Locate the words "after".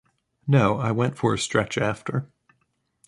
1.77-2.25